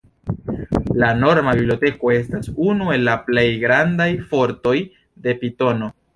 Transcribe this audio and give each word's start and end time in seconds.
La 1.03 1.09
norma 1.17 1.53
biblioteko 1.59 2.13
estas 2.13 2.49
unu 2.71 2.89
el 2.95 3.05
la 3.09 3.15
plej 3.29 3.45
grandaj 3.67 4.09
fortoj 4.33 4.75
de 5.29 5.39
Pitono. 5.45 5.93